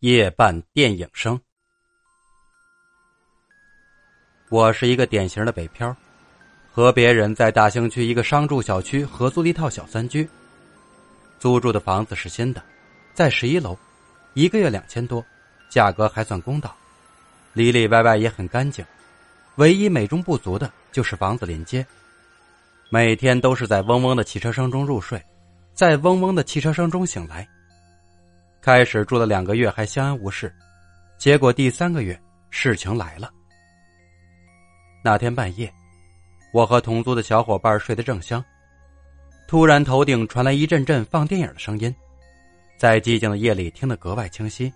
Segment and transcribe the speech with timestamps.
[0.00, 1.38] 夜半电影声。
[4.48, 5.94] 我是一个典型的北漂，
[6.72, 10.26] 和别人在大兴区一个商住小区合租了一套小三居。
[11.38, 12.64] 租住的房子是新的，
[13.12, 13.76] 在十一楼，
[14.32, 15.22] 一个月两千多，
[15.68, 16.74] 价格还算公道，
[17.52, 18.82] 里里外外也很干净。
[19.56, 21.86] 唯一美中不足的就是房子临街，
[22.88, 25.22] 每天都是在嗡嗡的汽车声中入睡，
[25.74, 27.46] 在嗡嗡的汽车声中醒来。
[28.62, 30.54] 开始住了两个月还相安无事，
[31.16, 32.20] 结果第三个月
[32.50, 33.30] 事情来了。
[35.02, 35.72] 那天半夜，
[36.52, 38.44] 我和同租的小伙伴睡得正香，
[39.48, 41.94] 突然头顶传来一阵阵放电影的声音，
[42.76, 44.70] 在寂静的夜里听得格外清晰。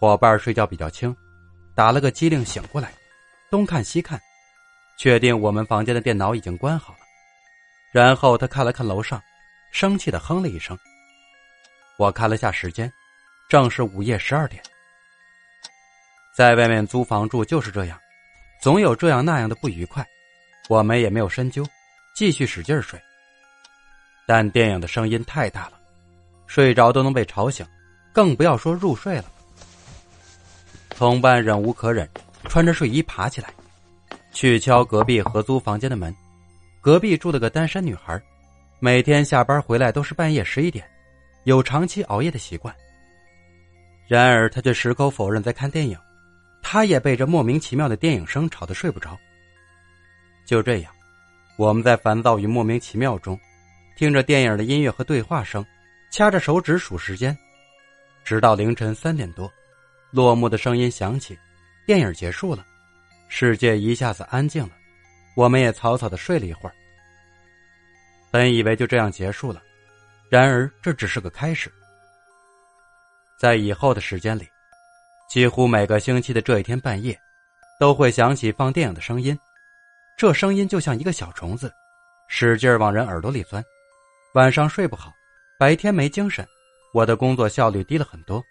[0.00, 1.14] 伙伴睡觉比较轻，
[1.74, 2.90] 打了个机灵醒过来，
[3.50, 4.18] 东看西看，
[4.96, 7.00] 确定我们房间的电脑已经关好了，
[7.92, 9.22] 然后他看了看楼上，
[9.72, 10.74] 生气的哼了一声。
[12.02, 12.92] 我看了下时间，
[13.48, 14.60] 正是午夜十二点。
[16.34, 17.96] 在外面租房住就是这样，
[18.60, 20.04] 总有这样那样的不愉快，
[20.68, 21.64] 我们也没有深究，
[22.12, 23.00] 继续使劲睡。
[24.26, 25.74] 但电影的声音太大了，
[26.48, 27.64] 睡着都能被吵醒，
[28.12, 29.26] 更不要说入睡了。
[30.88, 32.08] 同伴忍无可忍，
[32.48, 33.48] 穿着睡衣爬起来，
[34.32, 36.12] 去敲隔壁合租房间的门。
[36.80, 38.20] 隔壁住了个单身女孩，
[38.80, 40.84] 每天下班回来都是半夜十一点。
[41.44, 42.74] 有长期熬夜的习惯，
[44.06, 45.98] 然而他却矢口否认在看电影，
[46.62, 49.18] 他也被这莫名其妙的电影声吵得睡不着。
[50.44, 50.92] 就这样，
[51.56, 53.38] 我们在烦躁与莫名其妙中，
[53.96, 55.64] 听着电影的音乐和对话声，
[56.10, 57.36] 掐着手指数时间，
[58.24, 59.52] 直到凌晨三点多，
[60.12, 61.36] 落幕的声音响起，
[61.86, 62.64] 电影结束了，
[63.28, 64.72] 世界一下子安静了，
[65.34, 66.74] 我们也草草的睡了一会儿。
[68.30, 69.60] 本以为就这样结束了。
[70.32, 71.70] 然而，这只是个开始。
[73.38, 74.48] 在以后的时间里，
[75.28, 77.20] 几乎每个星期的这一天半夜，
[77.78, 79.38] 都会响起放电影的声音。
[80.16, 81.70] 这声音就像一个小虫子，
[82.28, 83.62] 使劲往人耳朵里钻。
[84.32, 85.12] 晚上睡不好，
[85.58, 86.48] 白天没精神，
[86.94, 88.42] 我的工作效率低了很多。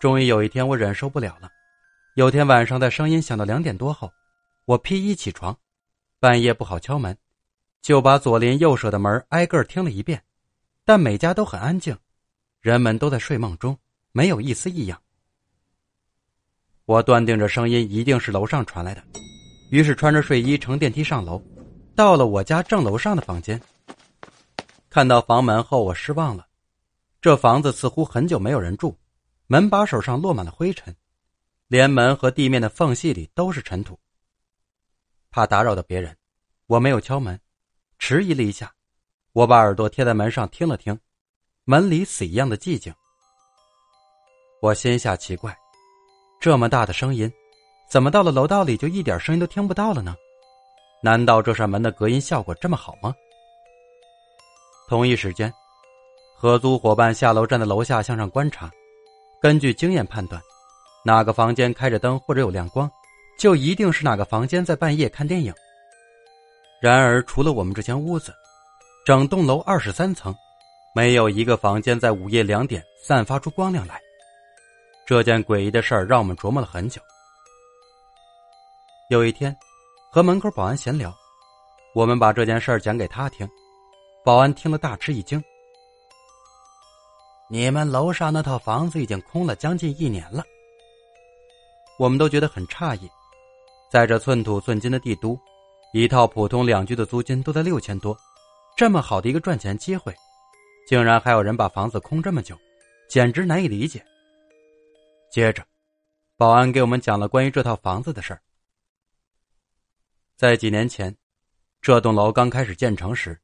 [0.00, 1.48] 终于有一天，我忍受不了了。
[2.14, 4.12] 有天晚上，在声音响到两点多后，
[4.64, 5.56] 我披衣起床，
[6.18, 7.16] 半夜不好敲门，
[7.80, 10.20] 就把左邻右舍的门挨个听了一遍。
[10.90, 11.96] 但每家都很安静，
[12.60, 13.78] 人们都在睡梦中，
[14.10, 15.00] 没有一丝异样。
[16.84, 19.00] 我断定这声音一定是楼上传来的，
[19.70, 21.40] 于是穿着睡衣乘电梯上楼，
[21.94, 23.62] 到了我家正楼上的房间。
[24.88, 26.48] 看到房门后，我失望了，
[27.20, 28.98] 这房子似乎很久没有人住，
[29.46, 30.92] 门把手上落满了灰尘，
[31.68, 33.96] 连门和地面的缝隙里都是尘土。
[35.30, 36.16] 怕打扰到别人，
[36.66, 37.40] 我没有敲门，
[38.00, 38.74] 迟疑了一下。
[39.32, 40.98] 我把耳朵贴在门上听了听，
[41.64, 42.92] 门里死一样的寂静。
[44.60, 45.56] 我心下奇怪，
[46.40, 47.32] 这么大的声音，
[47.88, 50.16] 怎么到了楼道里就一点声音都听不到了呢？
[51.00, 53.14] 难道这扇门的隔音效果这么好吗？
[54.88, 55.52] 同一时间，
[56.36, 58.68] 合租伙伴下楼站在楼下向上观察，
[59.40, 60.42] 根据经验判断，
[61.04, 62.90] 哪个房间开着灯或者有亮光，
[63.38, 65.54] 就一定是哪个房间在半夜看电影。
[66.82, 68.34] 然而，除了我们这间屋子。
[69.10, 70.32] 整栋楼二十三层，
[70.94, 74.00] 没有一个房间在午夜两点散发出光亮来。
[75.04, 77.02] 这件诡异的事儿让我们琢磨了很久。
[79.10, 79.52] 有一天，
[80.12, 81.12] 和门口保安闲聊，
[81.92, 83.48] 我们把这件事儿讲给他听。
[84.24, 85.42] 保安听了大吃一惊
[87.50, 90.44] ：“你们楼上那套房子已经空了将近一年了。”
[91.98, 93.10] 我们都觉得很诧异，
[93.90, 95.36] 在这寸土寸金的帝都，
[95.92, 98.16] 一套普通两居的租金都在六千多。
[98.80, 100.16] 这么好的一个赚钱机会，
[100.86, 102.58] 竟然还有人把房子空这么久，
[103.10, 104.02] 简直难以理解。
[105.30, 105.62] 接着，
[106.38, 108.40] 保安给我们讲了关于这套房子的事儿。
[110.34, 111.14] 在几年前，
[111.82, 113.38] 这栋楼刚开始建成时，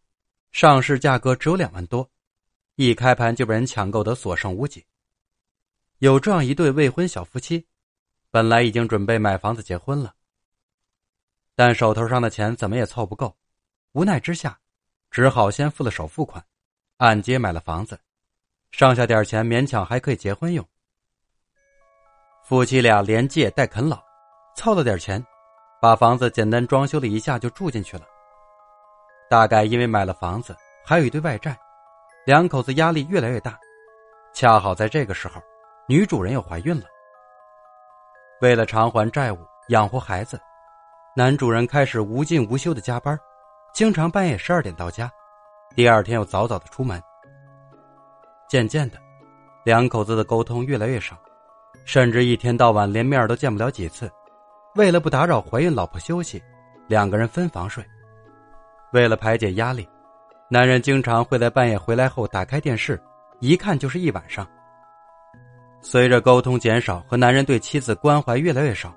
[0.53, 2.11] 上市价格只有两万多，
[2.77, 4.87] 一开盘就被人抢购得所剩无几。
[5.99, 7.67] 有这样一对未婚小夫妻，
[8.31, 10.15] 本来已经准备买房子结婚了，
[11.55, 13.37] 但手头上的钱怎么也凑不够，
[13.93, 14.59] 无奈之下。
[15.11, 16.45] 只好先付了首付款，
[16.99, 17.99] 按揭买了房子，
[18.71, 20.67] 剩下点钱勉强还可以结婚用。
[22.45, 24.01] 夫妻俩连借带啃老，
[24.57, 25.25] 凑了点钱，
[25.81, 28.05] 把房子简单装修了一下就住进去了。
[29.29, 30.55] 大概因为买了房子，
[30.85, 31.59] 还有一堆外债，
[32.25, 33.59] 两口子压力越来越大。
[34.33, 35.43] 恰好在这个时候，
[35.89, 36.87] 女主人又怀孕了。
[38.41, 39.39] 为了偿还债务、
[39.69, 40.39] 养活孩子，
[41.17, 43.19] 男主人开始无尽无休的加班。
[43.77, 45.13] 经常半夜十二点到家，
[45.75, 46.99] 第二天又早早的出门。
[48.49, 48.97] 渐渐的，
[49.67, 51.15] 两口子的沟通越来越少，
[51.85, 54.11] 甚至一天到晚连面都见不了几次。
[54.77, 56.43] 为了不打扰怀孕老婆休息，
[56.87, 57.85] 两个人分房睡。
[58.95, 59.87] 为了排解压力，
[60.49, 62.99] 男人经常会在半夜回来后打开电视，
[63.41, 64.49] 一看就是一晚上。
[65.83, 68.91] 随着沟通减少和男人对妻子关怀越来越少，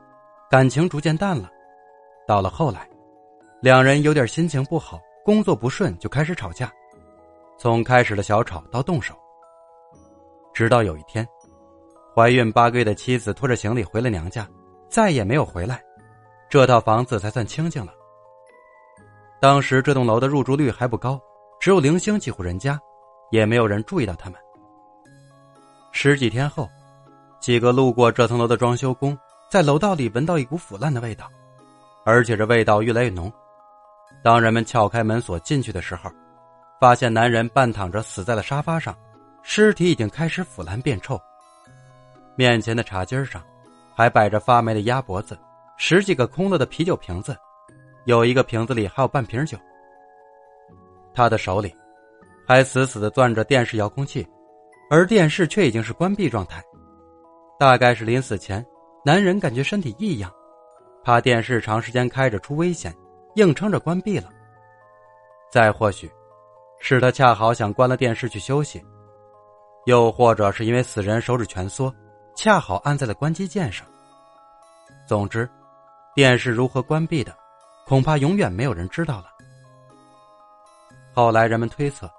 [0.49, 1.49] 感情逐渐淡了。
[2.25, 2.88] 到了后来，
[3.61, 6.71] 两人有点心情不好，工作不顺就开始吵架，
[7.57, 9.13] 从开始的小吵到动手。
[10.53, 11.27] 直到有一天，
[12.15, 14.47] 怀孕八个月的妻子拖着行李回了娘家，
[14.88, 15.83] 再也没有回来，
[16.50, 17.91] 这套房子才算清静了。
[19.41, 21.19] 当时这栋楼的入住率还不高，
[21.59, 22.79] 只有零星几户人家，
[23.29, 24.39] 也没有人注意到他们。
[25.91, 26.69] 十几天后，
[27.41, 29.17] 几个路过这层楼的装修工
[29.51, 31.29] 在楼道里闻到一股腐烂的味道，
[32.05, 33.29] 而且这味道越来越浓。
[34.24, 36.12] 当人们撬开门锁进去的时候，
[36.80, 38.95] 发现男人半躺着死在了沙发上。
[39.42, 41.19] 尸体已经开始腐烂变臭。
[42.36, 43.42] 面前的茶几上，
[43.95, 45.39] 还摆着发霉的鸭脖子，
[45.77, 47.36] 十几个空了的啤酒瓶子，
[48.06, 49.57] 有一个瓶子里还有半瓶酒。
[51.13, 51.74] 他的手里，
[52.45, 54.27] 还死死的攥着电视遥控器，
[54.89, 56.62] 而电视却已经是关闭状态。
[57.57, 58.63] 大概是临死前，
[59.04, 60.31] 男人感觉身体异样，
[61.04, 62.94] 怕电视长时间开着出危险，
[63.35, 64.29] 硬撑着关闭了。
[65.51, 66.11] 再或许，
[66.79, 68.83] 是他恰好想关了电视去休息。
[69.85, 71.93] 又或者是因为死人手指蜷缩，
[72.35, 73.87] 恰好按在了关机键上。
[75.07, 75.49] 总之，
[76.13, 77.35] 电视如何关闭的，
[77.85, 79.25] 恐怕永远没有人知道了。
[81.13, 82.09] 后来人们推测，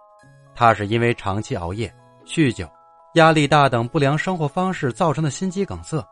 [0.54, 1.94] 他是因为长期熬夜、
[2.26, 2.68] 酗酒、
[3.14, 6.04] 压力大等不良生活方式造成的心肌梗塞。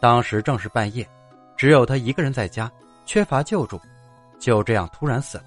[0.00, 1.08] 当时正是半夜，
[1.56, 2.70] 只有他一个人在家，
[3.06, 3.80] 缺乏救助，
[4.38, 5.44] 就这样突然死了。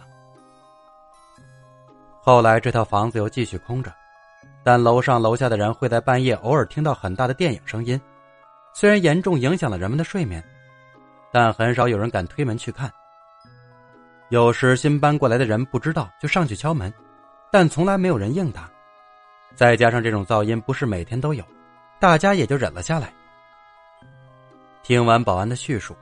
[2.22, 3.94] 后来这套房子又继续空着。
[4.64, 7.98] 但楼上楼下的人会在半夜偶尔听到很大的电影声音，
[8.74, 10.44] 虽然严重影响了人们的睡眠，
[11.32, 12.92] 但很少有人敢推门去看。
[14.28, 16.94] 有时新搬过来的人不知道就上去敲门，
[17.50, 18.70] 但从来没有人应答。
[19.56, 21.46] 再加上这种噪音不是每天都有，
[21.98, 23.14] 大家也就忍了下来。
[24.84, 25.96] 听完保安的叙述，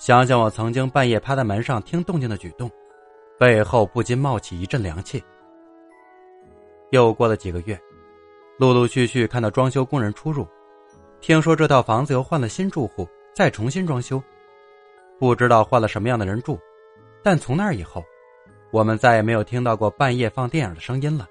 [0.00, 2.70] 想想我曾经半夜趴在门上听动静的举动，
[3.38, 5.22] 背后不禁冒起一阵凉气。
[6.88, 7.78] 又过了几个月。
[8.58, 10.48] 陆陆续续看到装修工人出入，
[11.20, 14.22] 听说这套房子又换了新住户，再重新装修，
[15.18, 16.58] 不知道换了什么样的人住，
[17.22, 18.02] 但从那以后，
[18.70, 21.26] 我们再也没有听到过半夜放电影的声音了。